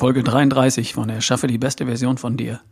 [0.00, 2.62] Folge 33 von Erschaffe die beste Version von dir.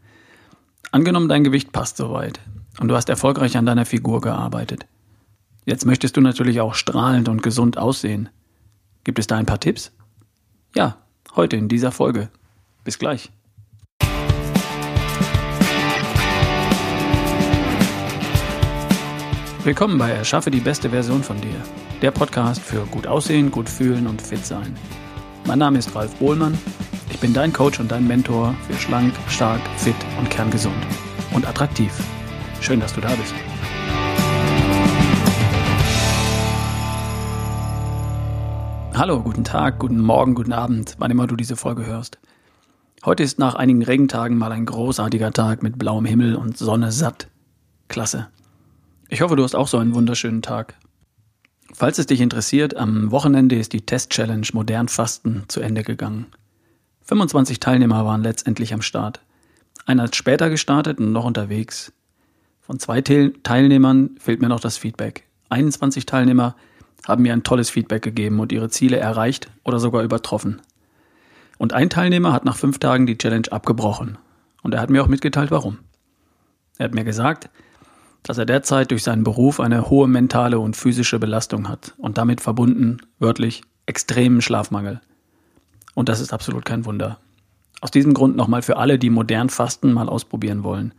[0.93, 2.41] Angenommen, dein Gewicht passt soweit
[2.81, 4.87] und du hast erfolgreich an deiner Figur gearbeitet.
[5.67, 8.31] Jetzt möchtest du natürlich auch strahlend und gesund aussehen.
[9.05, 9.93] Gibt es da ein paar Tipps?
[10.75, 10.97] Ja,
[11.37, 12.31] heute in dieser Folge.
[12.83, 13.31] Bis gleich.
[19.65, 21.63] Willkommen bei Erschaffe die beste Version von dir.
[22.01, 24.75] Der Podcast für gut aussehen, gut fühlen und fit sein.
[25.47, 26.57] Mein Name ist Ralf Bohlmann.
[27.19, 30.77] Ich bin dein Coach und dein Mentor für schlank, stark, fit und kerngesund.
[31.35, 31.93] Und attraktiv.
[32.61, 33.35] Schön, dass du da bist.
[38.95, 42.21] Hallo, guten Tag, guten Morgen, guten Abend, wann immer du diese Folge hörst.
[43.05, 47.27] Heute ist nach einigen Regentagen mal ein großartiger Tag mit blauem Himmel und Sonne satt.
[47.89, 48.29] Klasse.
[49.09, 50.77] Ich hoffe, du hast auch so einen wunderschönen Tag.
[51.75, 56.27] Falls es dich interessiert, am Wochenende ist die Test-Challenge Modern Fasten zu Ende gegangen.
[57.09, 59.23] 25 Teilnehmer waren letztendlich am Start.
[59.87, 61.91] Einer ist später gestartet und noch unterwegs.
[62.61, 65.25] Von zwei Teilnehmern fehlt mir noch das Feedback.
[65.49, 66.55] 21 Teilnehmer
[67.07, 70.61] haben mir ein tolles Feedback gegeben und ihre Ziele erreicht oder sogar übertroffen.
[71.57, 74.19] Und ein Teilnehmer hat nach fünf Tagen die Challenge abgebrochen.
[74.63, 75.79] Und er hat mir auch mitgeteilt, warum.
[76.77, 77.49] Er hat mir gesagt,
[78.23, 82.43] dass er derzeit durch seinen Beruf eine hohe mentale und physische Belastung hat und damit
[82.43, 85.01] verbunden, wörtlich, extremen Schlafmangel.
[85.99, 87.19] Und das ist absolut kein Wunder.
[87.81, 90.95] Aus diesem Grund nochmal für alle, die modern Fasten mal ausprobieren wollen.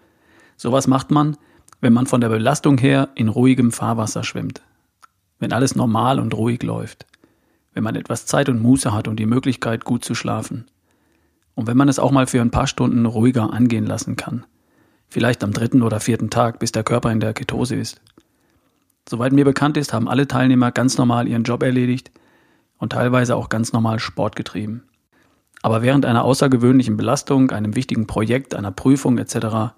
[0.57, 1.37] Sowas macht man,
[1.79, 4.61] wenn man von der Belastung her in ruhigem Fahrwasser schwimmt.
[5.39, 7.05] Wenn alles normal und ruhig läuft.
[7.73, 10.65] Wenn man etwas Zeit und Muße hat und die Möglichkeit, gut zu schlafen.
[11.55, 14.45] Und wenn man es auch mal für ein paar Stunden ruhiger angehen lassen kann.
[15.07, 18.01] Vielleicht am dritten oder vierten Tag, bis der Körper in der Ketose ist.
[19.07, 22.11] Soweit mir bekannt ist, haben alle Teilnehmer ganz normal ihren Job erledigt
[22.79, 24.83] und teilweise auch ganz normal Sport getrieben.
[25.61, 29.73] Aber während einer außergewöhnlichen Belastung, einem wichtigen Projekt, einer Prüfung etc.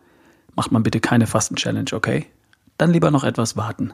[0.56, 2.28] macht man bitte keine Fasten-Challenge, okay?
[2.78, 3.94] Dann lieber noch etwas warten.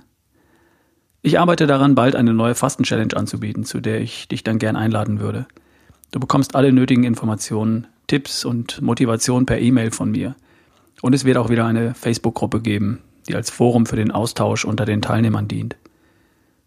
[1.22, 5.20] Ich arbeite daran, bald eine neue Fasten-Challenge anzubieten, zu der ich dich dann gern einladen
[5.20, 5.48] würde.
[6.12, 10.36] Du bekommst alle nötigen Informationen, Tipps und Motivation per E-Mail von mir–
[11.02, 14.86] und es wird auch wieder eine Facebook-Gruppe geben, die als Forum für den Austausch unter
[14.86, 15.76] den Teilnehmern dient.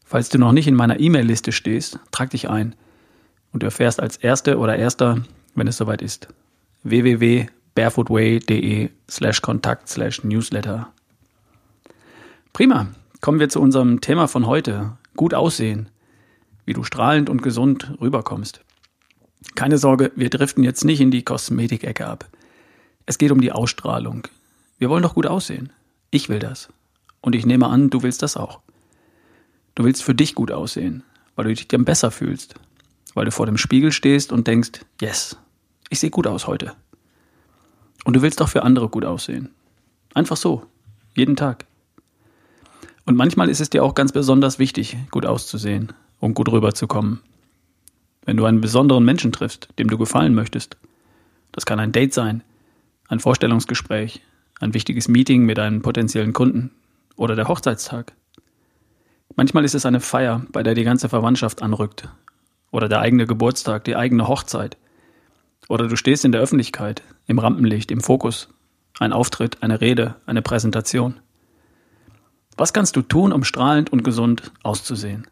[0.04, 2.74] Falls du noch nicht in meiner E-Mail-Liste stehst, trag dich ein
[3.52, 5.22] und du erfährst als Erste oder Erster,
[5.54, 6.28] wenn es soweit ist.
[6.82, 10.92] www.barefootway.de slash Kontakt slash Newsletter.
[12.52, 12.88] Prima.
[13.20, 14.96] Kommen wir zu unserem Thema von heute.
[15.14, 15.90] Gut aussehen.
[16.64, 18.62] Wie du strahlend und gesund rüberkommst.
[19.54, 22.26] Keine Sorge, wir driften jetzt nicht in die Kosmetikecke ab.
[23.06, 24.26] Es geht um die Ausstrahlung.
[24.78, 25.72] Wir wollen doch gut aussehen.
[26.10, 26.68] Ich will das.
[27.20, 28.60] Und ich nehme an, du willst das auch.
[29.74, 31.02] Du willst für dich gut aussehen,
[31.36, 32.54] weil du dich dann besser fühlst,
[33.14, 35.36] weil du vor dem Spiegel stehst und denkst, yes,
[35.88, 36.72] ich sehe gut aus heute.
[38.04, 39.50] Und du willst auch für andere gut aussehen.
[40.14, 40.64] Einfach so,
[41.14, 41.66] jeden Tag.
[43.04, 47.20] Und manchmal ist es dir auch ganz besonders wichtig, gut auszusehen und gut rüberzukommen.
[48.24, 50.76] Wenn du einen besonderen Menschen triffst, dem du gefallen möchtest.
[51.52, 52.42] Das kann ein Date sein,
[53.08, 54.22] ein Vorstellungsgespräch,
[54.60, 56.70] ein wichtiges Meeting mit einem potenziellen Kunden
[57.16, 58.12] oder der Hochzeitstag.
[59.34, 62.08] Manchmal ist es eine Feier, bei der die ganze Verwandtschaft anrückt
[62.70, 64.76] oder der eigene Geburtstag, die eigene Hochzeit.
[65.68, 68.48] Oder du stehst in der Öffentlichkeit, im Rampenlicht, im Fokus.
[68.98, 71.20] Ein Auftritt, eine Rede, eine Präsentation.
[72.56, 75.26] Was kannst du tun, um strahlend und gesund auszusehen?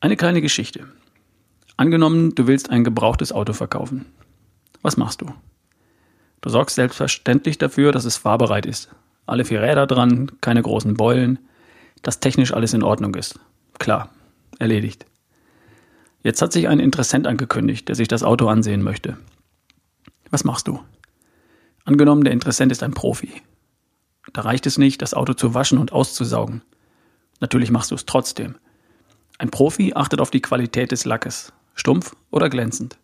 [0.00, 0.86] Eine kleine Geschichte.
[1.76, 4.06] Angenommen, du willst ein gebrauchtes Auto verkaufen.
[4.82, 5.26] Was machst du?
[6.40, 8.90] Du sorgst selbstverständlich dafür, dass es fahrbereit ist.
[9.26, 11.38] Alle vier Räder dran, keine großen Beulen,
[12.02, 13.40] dass technisch alles in Ordnung ist.
[13.78, 14.10] Klar,
[14.58, 15.06] erledigt.
[16.26, 19.16] Jetzt hat sich ein Interessent angekündigt, der sich das Auto ansehen möchte.
[20.30, 20.80] Was machst du?
[21.84, 23.30] Angenommen, der Interessent ist ein Profi.
[24.32, 26.62] Da reicht es nicht, das Auto zu waschen und auszusaugen.
[27.38, 28.56] Natürlich machst du es trotzdem.
[29.38, 31.52] Ein Profi achtet auf die Qualität des Lackes.
[31.76, 32.98] Stumpf oder glänzend?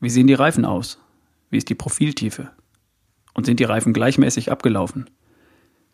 [0.00, 0.98] Wie sehen die Reifen aus?
[1.50, 2.50] Wie ist die Profiltiefe?
[3.34, 5.08] Und sind die Reifen gleichmäßig abgelaufen?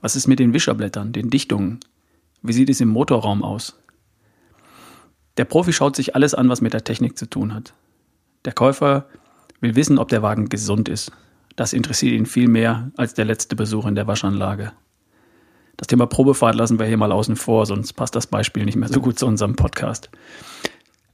[0.00, 1.81] Was ist mit den Wischerblättern, den Dichtungen?
[2.40, 3.83] Wie sieht es im Motorraum aus?
[5.36, 7.75] Der Profi schaut sich alles an, was mit der Technik zu tun hat.
[8.44, 9.06] Der Käufer
[9.60, 11.10] will wissen, ob der Wagen gesund ist.
[11.56, 14.72] Das interessiert ihn viel mehr als der letzte Besuch in der Waschanlage.
[15.76, 18.88] Das Thema Probefahrt lassen wir hier mal außen vor, sonst passt das Beispiel nicht mehr
[18.88, 20.08] so gut zu unserem Podcast.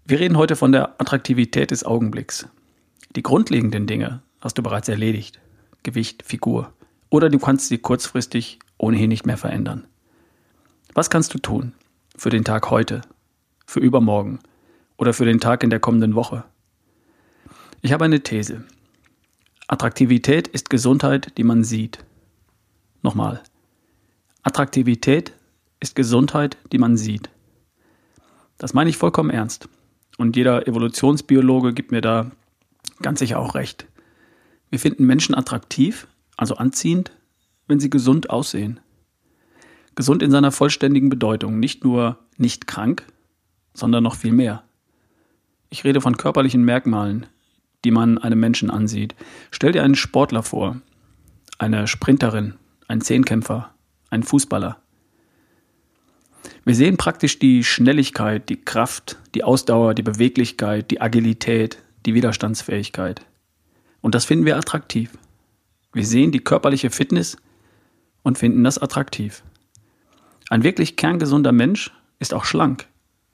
[0.05, 2.49] Wir reden heute von der Attraktivität des Augenblicks.
[3.17, 5.41] Die grundlegenden Dinge hast du bereits erledigt.
[5.83, 6.73] Gewicht, Figur.
[7.09, 9.87] Oder du kannst sie kurzfristig ohnehin nicht mehr verändern.
[10.95, 11.73] Was kannst du tun?
[12.17, 13.01] Für den Tag heute,
[13.71, 14.41] für übermorgen
[14.97, 16.45] oder für den Tag in der kommenden Woche?
[17.83, 18.65] Ich habe eine These.
[19.69, 22.05] Attraktivität ist Gesundheit, die man sieht.
[23.03, 23.43] Nochmal.
[24.43, 25.33] Attraktivität
[25.79, 27.31] ist Gesundheit, die man sieht.
[28.59, 29.69] Das meine ich vollkommen ernst.
[30.19, 32.31] Und jeder Evolutionsbiologe gibt mir da
[33.01, 33.87] ganz sicher auch recht.
[34.69, 37.13] Wir finden Menschen attraktiv, also anziehend,
[37.69, 38.81] wenn sie gesund aussehen.
[39.95, 43.07] Gesund in seiner vollständigen Bedeutung, nicht nur nicht krank,
[43.75, 44.63] sondern noch viel mehr.
[45.69, 47.27] Ich rede von körperlichen Merkmalen,
[47.85, 49.15] die man einem Menschen ansieht.
[49.51, 50.81] Stell dir einen Sportler vor,
[51.59, 52.55] eine Sprinterin,
[52.89, 53.73] einen Zehnkämpfer,
[54.11, 54.79] einen Fußballer.
[56.65, 63.23] Wir sehen praktisch die Schnelligkeit, die Kraft, die Ausdauer, die Beweglichkeit, die Agilität, die Widerstandsfähigkeit.
[64.01, 65.11] Und das finden wir attraktiv.
[65.93, 67.37] Wir sehen die körperliche Fitness
[68.23, 69.43] und finden das attraktiv.
[70.49, 72.87] Ein wirklich kerngesunder Mensch ist auch schlank,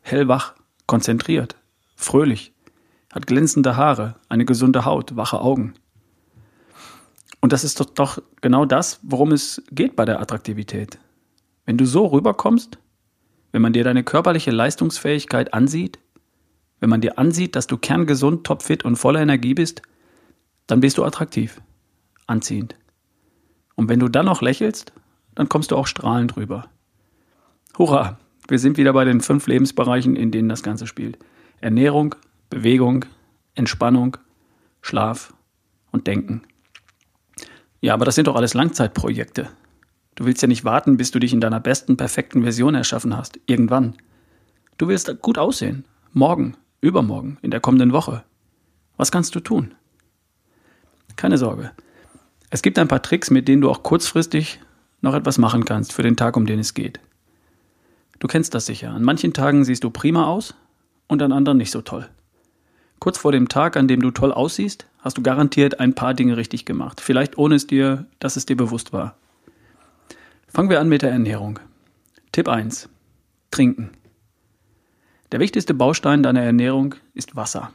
[0.07, 0.55] hellwach,
[0.87, 1.57] konzentriert,
[1.97, 2.53] fröhlich,
[3.13, 5.75] hat glänzende Haare, eine gesunde Haut, wache Augen.
[7.41, 10.99] Und das ist doch, doch genau das, worum es geht bei der Attraktivität.
[11.65, 12.79] Wenn du so rüberkommst,
[13.51, 15.99] wenn man dir deine körperliche Leistungsfähigkeit ansieht,
[16.79, 19.83] wenn man dir ansieht, dass du kerngesund, topfit und voller Energie bist,
[20.69, 21.61] dann bist du attraktiv,
[22.27, 22.77] anziehend.
[23.75, 24.93] Und wenn du dann noch lächelst,
[25.35, 26.69] dann kommst du auch strahlend rüber.
[27.77, 28.19] Hurra!
[28.49, 31.19] Wir sind wieder bei den fünf Lebensbereichen, in denen das Ganze spielt.
[31.61, 32.15] Ernährung,
[32.49, 33.05] Bewegung,
[33.55, 34.17] Entspannung,
[34.83, 35.35] Schlaf
[35.91, 36.43] und Denken.
[37.81, 39.49] Ja, aber das sind doch alles Langzeitprojekte.
[40.15, 43.39] Du willst ja nicht warten, bis du dich in deiner besten, perfekten Version erschaffen hast.
[43.47, 43.95] Irgendwann.
[44.79, 45.85] Du willst gut aussehen.
[46.13, 48.25] Morgen, übermorgen, in der kommenden Woche.
[48.97, 49.75] Was kannst du tun?
[51.17, 51.73] Keine Sorge.
[52.51, 54.61] Es gibt ein paar Tricks, mit denen du auch kurzfristig
[55.01, 57.01] noch etwas machen kannst für den Tag, um den es geht.
[58.19, 58.91] Du kennst das sicher.
[58.91, 60.55] An manchen Tagen siehst du prima aus
[61.07, 62.09] und an anderen nicht so toll.
[62.99, 66.37] Kurz vor dem Tag, an dem du toll aussiehst, hast du garantiert ein paar Dinge
[66.37, 67.01] richtig gemacht.
[67.01, 69.17] Vielleicht ohne es dir, dass es dir bewusst war.
[70.49, 71.59] Fangen wir an mit der Ernährung.
[72.33, 72.89] Tipp 1.
[73.51, 73.91] Trinken.
[75.33, 77.73] Der wichtigste Baustein deiner Ernährung ist Wasser.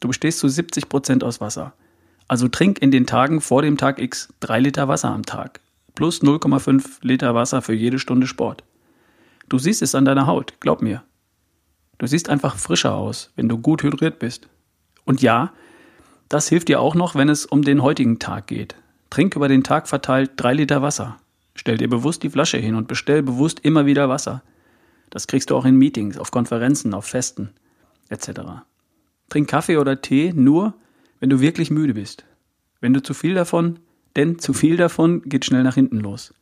[0.00, 1.74] Du bestehst zu 70 Prozent aus Wasser.
[2.26, 5.60] Also trink in den Tagen vor dem Tag X 3 Liter Wasser am Tag.
[5.94, 8.64] Plus 0,5 Liter Wasser für jede Stunde Sport.
[9.48, 11.02] Du siehst es an deiner Haut, glaub mir.
[11.98, 14.48] Du siehst einfach frischer aus, wenn du gut hydriert bist.
[15.04, 15.52] Und ja,
[16.28, 18.74] das hilft dir auch noch, wenn es um den heutigen Tag geht.
[19.10, 21.18] Trink über den Tag verteilt drei Liter Wasser.
[21.54, 24.42] Stell dir bewusst die Flasche hin und bestell bewusst immer wieder Wasser.
[25.10, 27.50] Das kriegst du auch in Meetings, auf Konferenzen, auf Festen
[28.08, 28.40] etc.
[29.28, 30.74] Trink Kaffee oder Tee nur,
[31.20, 32.24] wenn du wirklich müde bist.
[32.80, 33.78] Wenn du zu viel davon,
[34.16, 36.34] denn zu viel davon geht schnell nach hinten los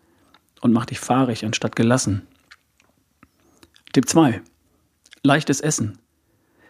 [0.61, 2.23] und macht dich fahrig anstatt gelassen.
[3.93, 4.41] Tipp 2.
[5.23, 5.99] Leichtes Essen.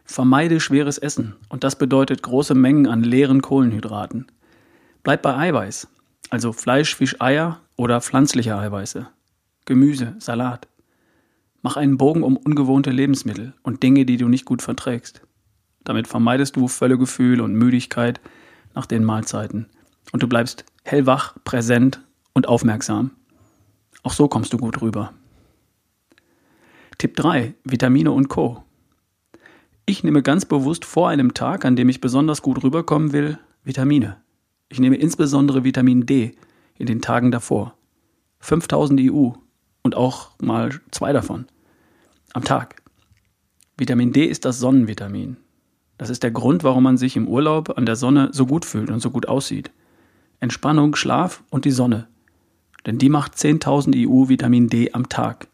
[0.04, 4.26] Vermeide schweres Essen und das bedeutet große Mengen an leeren Kohlenhydraten.
[5.04, 5.86] Bleib bei Eiweiß,
[6.30, 9.06] also Fleisch, Fisch, Eier oder pflanzliche Eiweiße,
[9.66, 10.66] Gemüse, Salat.
[11.62, 15.22] Mach einen Bogen um ungewohnte Lebensmittel und Dinge, die du nicht gut verträgst.
[15.84, 18.20] Damit vermeidest du Völlegefühl und Müdigkeit
[18.74, 19.68] nach den Mahlzeiten
[20.10, 22.00] und du bleibst hellwach, präsent
[22.32, 23.12] und aufmerksam.
[24.02, 25.12] Auch so kommst du gut rüber.
[27.02, 27.54] Tipp 3.
[27.64, 28.62] Vitamine und Co.
[29.86, 34.18] Ich nehme ganz bewusst vor einem Tag, an dem ich besonders gut rüberkommen will, Vitamine.
[34.68, 36.36] Ich nehme insbesondere Vitamin D
[36.78, 37.74] in den Tagen davor.
[38.38, 39.30] 5000 EU
[39.82, 41.46] und auch mal zwei davon
[42.34, 42.80] am Tag.
[43.76, 45.38] Vitamin D ist das Sonnenvitamin.
[45.98, 48.90] Das ist der Grund, warum man sich im Urlaub an der Sonne so gut fühlt
[48.90, 49.72] und so gut aussieht.
[50.38, 52.06] Entspannung, Schlaf und die Sonne.
[52.86, 55.48] Denn die macht 10.000 EU Vitamin D am Tag.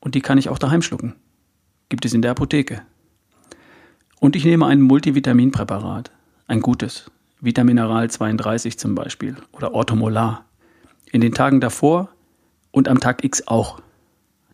[0.00, 1.14] Und die kann ich auch daheim schlucken.
[1.88, 2.82] Gibt es in der Apotheke.
[4.20, 6.10] Und ich nehme ein Multivitaminpräparat.
[6.46, 7.10] Ein gutes.
[7.40, 9.36] Vitamineral 32 zum Beispiel.
[9.52, 10.44] Oder Orthomolar.
[11.12, 12.08] In den Tagen davor
[12.70, 13.80] und am Tag X auch.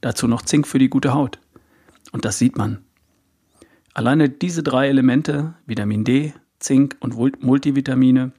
[0.00, 1.38] Dazu noch Zink für die gute Haut.
[2.12, 2.84] Und das sieht man.
[3.94, 8.32] Alleine diese drei Elemente, Vitamin D, Zink und Multivitamine,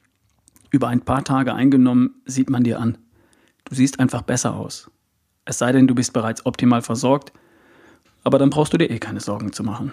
[0.70, 2.98] über ein paar Tage eingenommen, sieht man dir an.
[3.64, 4.90] Du siehst einfach besser aus.
[5.44, 7.32] Es sei denn, du bist bereits optimal versorgt,
[8.22, 9.92] aber dann brauchst du dir eh keine Sorgen zu machen.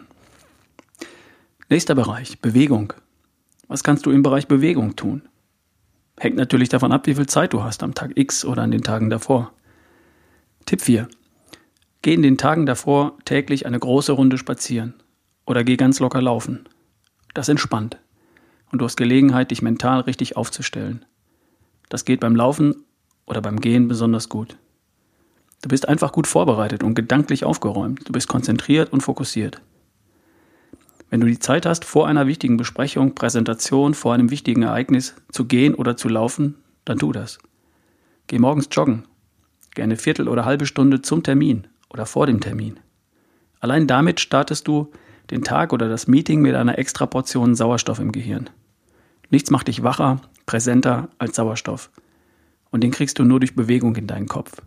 [1.69, 2.93] Nächster Bereich, Bewegung.
[3.67, 5.23] Was kannst du im Bereich Bewegung tun?
[6.17, 8.83] Hängt natürlich davon ab, wie viel Zeit du hast am Tag X oder an den
[8.83, 9.51] Tagen davor.
[10.65, 11.07] Tipp 4.
[12.01, 14.93] Geh in den Tagen davor täglich eine große Runde spazieren
[15.45, 16.67] oder geh ganz locker laufen.
[17.33, 17.97] Das entspannt
[18.71, 21.05] und du hast Gelegenheit, dich mental richtig aufzustellen.
[21.89, 22.85] Das geht beim Laufen
[23.25, 24.57] oder beim Gehen besonders gut.
[25.61, 28.07] Du bist einfach gut vorbereitet und gedanklich aufgeräumt.
[28.07, 29.61] Du bist konzentriert und fokussiert.
[31.11, 35.45] Wenn du die Zeit hast, vor einer wichtigen Besprechung, Präsentation, vor einem wichtigen Ereignis zu
[35.45, 37.37] gehen oder zu laufen, dann tu das.
[38.27, 39.03] Geh morgens joggen.
[39.75, 42.79] Geh eine Viertel oder halbe Stunde zum Termin oder vor dem Termin.
[43.59, 44.91] Allein damit startest du
[45.29, 48.49] den Tag oder das Meeting mit einer extra Portion Sauerstoff im Gehirn.
[49.29, 51.91] Nichts macht dich wacher, präsenter als Sauerstoff.
[52.71, 54.61] Und den kriegst du nur durch Bewegung in deinen Kopf.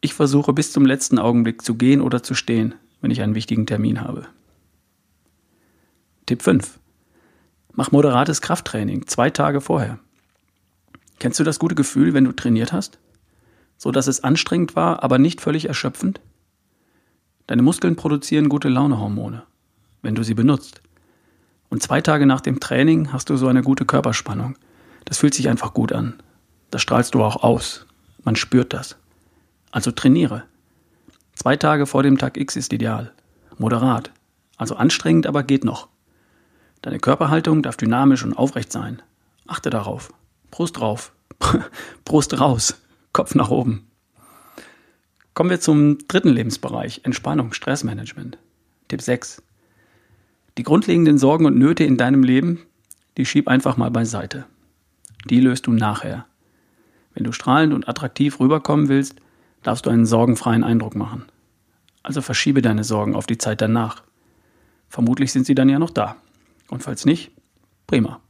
[0.00, 3.66] Ich versuche bis zum letzten Augenblick zu gehen oder zu stehen, wenn ich einen wichtigen
[3.66, 4.26] Termin habe.
[6.24, 6.78] Tipp 5.
[7.74, 9.98] Mach moderates Krafttraining zwei Tage vorher.
[11.18, 12.98] Kennst du das gute Gefühl, wenn du trainiert hast?
[13.76, 16.20] So dass es anstrengend war, aber nicht völlig erschöpfend?
[17.46, 19.42] Deine Muskeln produzieren gute Launehormone,
[20.02, 20.80] wenn du sie benutzt.
[21.68, 24.56] Und zwei Tage nach dem Training hast du so eine gute Körperspannung.
[25.04, 26.14] Das fühlt sich einfach gut an.
[26.70, 27.86] Das strahlst du auch aus.
[28.22, 28.99] Man spürt das.
[29.70, 30.44] Also trainiere.
[31.34, 33.12] Zwei Tage vor dem Tag X ist ideal.
[33.58, 34.10] Moderat.
[34.56, 35.88] Also anstrengend, aber geht noch.
[36.82, 39.02] Deine Körperhaltung darf dynamisch und aufrecht sein.
[39.46, 40.12] Achte darauf.
[40.50, 41.12] Brust drauf.
[42.04, 42.80] Brust raus.
[43.12, 43.86] Kopf nach oben.
[45.34, 48.38] Kommen wir zum dritten Lebensbereich, Entspannung, Stressmanagement.
[48.88, 49.42] Tipp 6.
[50.58, 52.66] Die grundlegenden Sorgen und Nöte in deinem Leben,
[53.16, 54.44] die schieb einfach mal beiseite.
[55.24, 56.26] Die löst du nachher.
[57.14, 59.16] Wenn du strahlend und attraktiv rüberkommen willst,
[59.62, 61.24] darfst du einen sorgenfreien Eindruck machen.
[62.02, 64.02] Also verschiebe deine Sorgen auf die Zeit danach.
[64.88, 66.16] Vermutlich sind sie dann ja noch da.
[66.68, 67.30] Und falls nicht,
[67.86, 68.20] prima.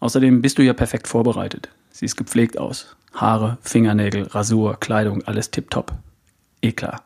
[0.00, 1.68] Außerdem bist du ja perfekt vorbereitet.
[1.90, 2.96] Siehst gepflegt aus.
[3.12, 5.92] Haare, Fingernägel, Rasur, Kleidung, alles tipptopp.
[6.60, 7.04] Eh klar.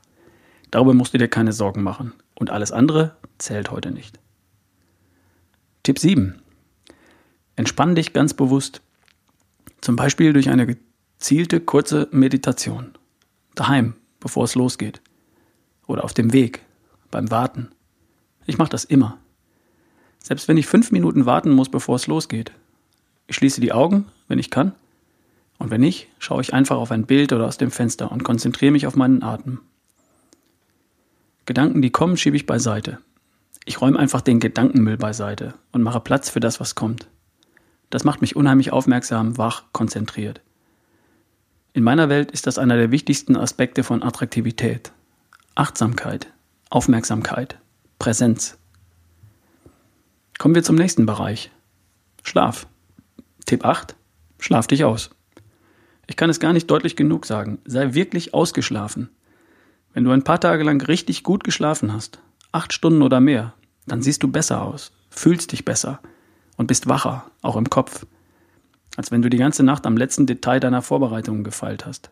[0.71, 2.13] Darüber musst du dir keine Sorgen machen.
[2.35, 4.19] Und alles andere zählt heute nicht.
[5.83, 6.41] Tipp 7.
[7.57, 8.83] Entspann dich ganz bewusst.
[9.81, 12.98] Zum Beispiel durch eine gezielte kurze Meditation.
[13.59, 15.01] Daheim, bevor es losgeht.
[15.89, 16.65] Oder auf dem Weg,
[17.11, 17.71] beim Warten.
[18.47, 19.19] Ich mache das immer.
[20.21, 22.53] Selbst wenn ich fünf Minuten warten muss, bevor es losgeht.
[23.27, 24.77] Ich schließe die Augen, wenn ich kann.
[25.59, 28.71] Und wenn nicht, schaue ich einfach auf ein Bild oder aus dem Fenster und konzentriere
[28.71, 29.61] mich auf meinen Atem.
[31.45, 32.99] Gedanken, die kommen, schiebe ich beiseite.
[33.65, 37.09] Ich räume einfach den Gedankenmüll beiseite und mache Platz für das, was kommt.
[37.91, 40.43] Das macht mich unheimlich aufmerksam, wach, konzentriert.
[41.73, 44.93] In meiner Welt ist das einer der wichtigsten Aspekte von Attraktivität.
[45.55, 46.33] Achtsamkeit,
[46.71, 47.59] Aufmerksamkeit,
[47.99, 48.59] Präsenz.
[50.39, 51.51] Kommen wir zum nächsten Bereich.
[52.23, 52.67] Schlaf.
[53.45, 53.97] Tipp 8.
[54.39, 55.11] Schlaf dich aus.
[56.07, 57.59] Ich kann es gar nicht deutlich genug sagen.
[57.65, 59.11] Sei wirklich ausgeschlafen.
[59.93, 62.21] Wenn du ein paar Tage lang richtig gut geschlafen hast,
[62.53, 63.55] acht Stunden oder mehr,
[63.87, 66.01] dann siehst du besser aus, fühlst dich besser
[66.57, 68.07] und bist wacher, auch im Kopf,
[68.99, 72.11] als wenn du die ganze Nacht am letzten Detail deiner Vorbereitungen gefeilt hast.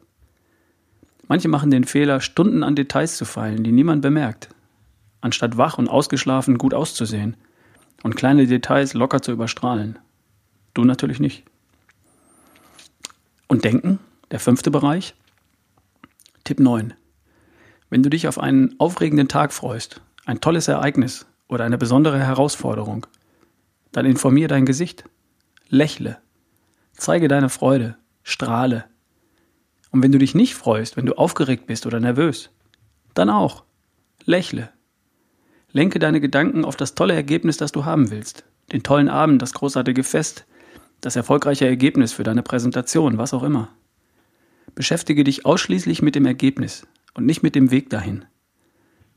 [1.26, 4.50] Manche machen den Fehler, Stunden an Details zu feilen, die niemand bemerkt,
[5.20, 7.36] anstatt wach und ausgeschlafen gut auszusehen
[8.04, 9.98] und kleine Details locker zu überstrahlen.
[10.74, 11.42] Du natürlich nicht.
[13.48, 13.98] Und denken,
[14.30, 15.16] der fünfte Bereich.
[16.44, 16.94] Tipp 9.
[17.90, 23.08] Wenn du dich auf einen aufregenden Tag freust, ein tolles Ereignis oder eine besondere Herausforderung,
[23.90, 25.02] dann informier dein Gesicht.
[25.68, 26.18] Lächle.
[26.96, 27.96] Zeige deine Freude.
[28.22, 28.86] Strahle.
[29.90, 32.50] Und wenn du dich nicht freust, wenn du aufgeregt bist oder nervös,
[33.14, 33.64] dann auch.
[34.24, 34.70] Lächle.
[35.70, 38.44] Lenke deine Gedanken auf das tolle Ergebnis, das du haben willst.
[38.72, 40.46] Den tollen Abend, das großartige Fest,
[41.00, 43.68] das erfolgreiche Ergebnis für deine Präsentation, was auch immer.
[44.74, 48.24] Beschäftige dich ausschließlich mit dem Ergebnis und nicht mit dem Weg dahin.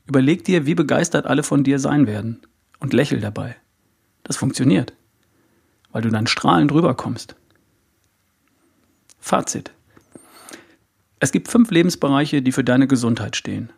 [0.06, 2.42] Überleg dir, wie begeistert alle von dir sein werden
[2.78, 3.56] und lächel dabei.
[4.22, 4.92] Das funktioniert,
[5.92, 7.36] weil du dann strahlend rüberkommst.
[9.20, 9.72] Fazit.
[11.18, 13.70] Es gibt fünf Lebensbereiche, die für deine Gesundheit stehen.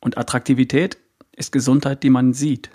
[0.00, 0.96] Und Attraktivität
[1.36, 2.70] ist Gesundheit, die man sieht.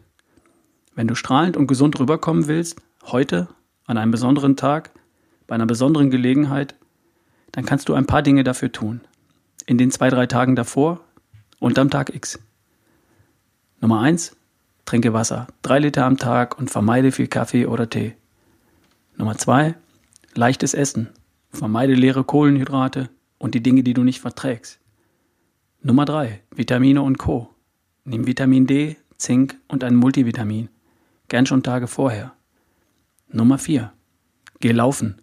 [0.94, 3.48] Wenn du strahlend und gesund rüberkommen willst, heute,
[3.86, 4.92] an einem besonderen Tag,
[5.48, 6.76] bei einer besonderen Gelegenheit,
[7.54, 9.02] dann kannst du ein paar Dinge dafür tun.
[9.66, 11.00] In den zwei, drei Tagen davor
[11.60, 12.40] und am Tag X.
[13.80, 14.36] Nummer eins:
[14.86, 18.16] Trinke Wasser, drei Liter am Tag und vermeide viel Kaffee oder Tee.
[19.16, 19.76] Nummer zwei:
[20.34, 21.10] Leichtes Essen,
[21.52, 24.80] vermeide leere Kohlenhydrate und die Dinge, die du nicht verträgst.
[25.82, 27.50] Nummer drei: Vitamine und Co.
[28.04, 30.70] Nimm Vitamin D, Zink und ein Multivitamin.
[31.28, 32.34] Gern schon Tage vorher.
[33.30, 33.92] Nummer 4.
[34.62, 35.22] Geh laufen.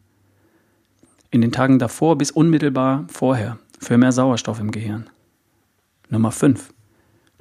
[1.30, 5.08] In den Tagen davor bis unmittelbar vorher für mehr Sauerstoff im Gehirn.
[6.10, 6.74] Nummer 5.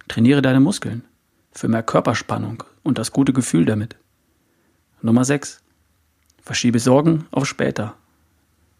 [0.07, 1.03] Trainiere deine Muskeln
[1.51, 3.97] für mehr Körperspannung und das gute Gefühl damit.
[5.01, 5.61] Nummer 6.
[6.41, 7.95] Verschiebe Sorgen auf später.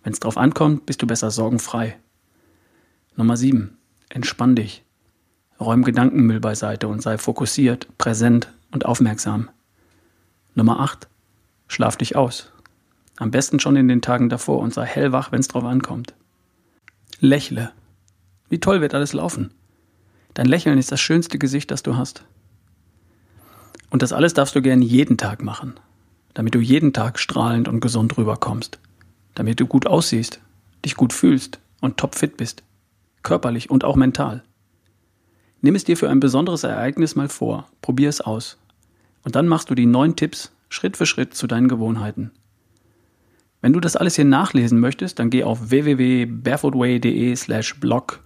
[0.04, 1.98] Wenn es drauf ankommt, bist du besser sorgenfrei.
[3.16, 3.78] Nummer 7.
[4.10, 4.84] Entspann dich.
[5.60, 9.50] Räum Gedankenmüll beiseite und sei fokussiert, präsent, und aufmerksam.
[10.56, 11.08] Nummer 8.
[11.68, 12.52] Schlaf dich aus.
[13.18, 16.14] Am besten schon in den Tagen davor und sei hellwach, wenn es drauf ankommt.
[17.20, 17.72] Lächle.
[18.50, 19.52] Wie toll wird alles laufen.
[20.34, 22.26] Dein Lächeln ist das schönste Gesicht, das du hast.
[23.92, 25.76] Und das alles darfst du gern jeden Tag machen,
[26.34, 28.80] damit du jeden Tag strahlend und gesund rüberkommst,
[29.36, 30.40] damit du gut aussiehst,
[30.86, 32.64] dich gut fühlst und topfit bist,
[33.24, 34.44] körperlich und auch mental.
[35.62, 38.58] Nimm es dir für ein besonderes Ereignis mal vor, probier es aus.
[39.24, 42.32] Und dann machst du die neun Tipps Schritt für Schritt zu deinen Gewohnheiten.
[43.62, 48.22] Wenn du das alles hier nachlesen möchtest, dann geh auf www.barefootway.de slash blog.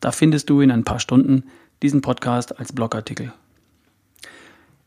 [0.00, 1.44] Da findest du in ein paar Stunden
[1.82, 3.32] diesen Podcast als Blogartikel.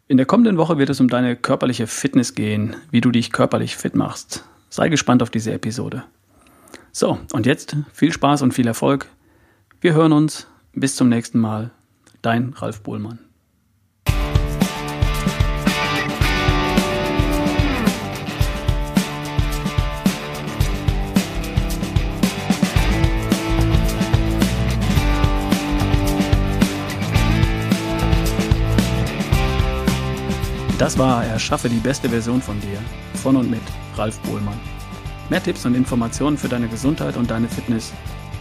[0.08, 3.76] In der kommenden Woche wird es um deine körperliche Fitness gehen, wie du dich körperlich
[3.76, 4.44] fit machst.
[4.76, 6.04] Sei gespannt auf diese Episode.
[6.92, 9.10] So, und jetzt viel Spaß und viel Erfolg.
[9.80, 10.48] Wir hören uns.
[10.74, 11.72] Bis zum nächsten Mal.
[12.22, 13.20] Dein Ralf Bohlmann.
[30.78, 32.78] Das war Erschaffe die beste Version von dir.
[33.14, 33.62] Von und mit
[33.98, 34.60] Ralf Bohlmann.
[35.30, 37.92] Mehr Tipps und Informationen für deine Gesundheit und deine Fitness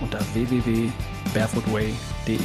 [0.00, 2.38] unter www.barefootway.de.